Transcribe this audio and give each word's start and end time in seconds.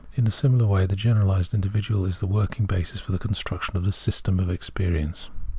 In 0.13 0.25
a 0.25 0.31
similar 0.31 0.65
way 0.65 0.87
the 0.87 0.95
generalised 0.95 1.53
individual 1.53 2.07
is 2.07 2.17
the 2.21 2.25
working 2.25 2.65
basis 2.65 2.99
for 2.99 3.11
the 3.11 3.19
construction 3.19 3.77
of 3.77 3.83
the' 3.85 3.91
system 4.07 4.39
of 4.39 4.49
experience.' 4.49 5.29